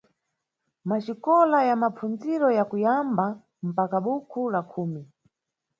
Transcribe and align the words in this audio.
Maxikola 0.89 1.59
ya 1.69 1.75
mapfundziro 1.81 2.47
ya 2.57 2.63
kuyamba 2.69 3.25
mpaka 3.69 3.97
bukhu 4.05 4.41
la 4.53 4.61
khumi. 4.71 5.03